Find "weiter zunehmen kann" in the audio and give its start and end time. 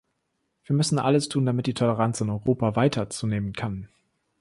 2.75-3.87